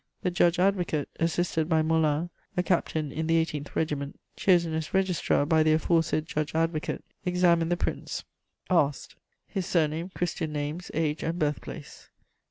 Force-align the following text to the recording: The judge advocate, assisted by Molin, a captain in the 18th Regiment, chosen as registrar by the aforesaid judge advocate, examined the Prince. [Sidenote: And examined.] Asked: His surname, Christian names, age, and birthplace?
The 0.23 0.31
judge 0.31 0.57
advocate, 0.57 1.09
assisted 1.19 1.69
by 1.69 1.83
Molin, 1.83 2.31
a 2.57 2.63
captain 2.63 3.11
in 3.11 3.27
the 3.27 3.39
18th 3.45 3.75
Regiment, 3.75 4.19
chosen 4.35 4.73
as 4.73 4.95
registrar 4.95 5.45
by 5.45 5.61
the 5.61 5.73
aforesaid 5.73 6.25
judge 6.25 6.55
advocate, 6.55 7.03
examined 7.23 7.71
the 7.71 7.77
Prince. 7.77 8.23
[Sidenote: 8.67 8.83
And 8.83 8.87
examined.] 8.87 8.87
Asked: 8.95 9.15
His 9.45 9.65
surname, 9.67 10.09
Christian 10.15 10.51
names, 10.51 10.89
age, 10.95 11.21
and 11.21 11.37
birthplace? 11.37 12.09